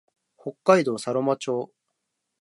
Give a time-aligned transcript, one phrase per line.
[0.35, 1.71] 北海道佐呂間町